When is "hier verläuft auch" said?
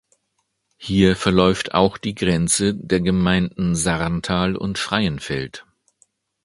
0.77-1.99